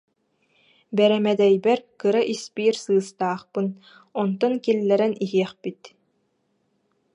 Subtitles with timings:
[0.95, 3.67] Бэрэмэдэйбэр кыра испиир сыыстаахпын,
[4.21, 5.81] онтон киллэрэн иһиэхпит